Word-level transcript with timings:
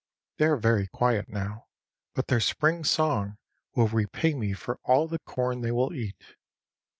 They 0.37 0.45
are 0.47 0.57
very 0.57 0.87
quiet 0.87 1.29
now, 1.29 1.67
but 2.15 2.25
their 2.25 2.39
spring 2.39 2.83
song 2.83 3.37
will 3.75 3.87
repay 3.87 4.33
me 4.33 4.53
for 4.53 4.79
all 4.83 5.07
the 5.07 5.19
corn 5.19 5.61
they 5.61 5.69
will 5.71 5.93
eat. 5.93 6.17